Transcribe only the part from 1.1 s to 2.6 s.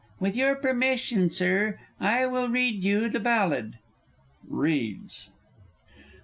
Sir, I will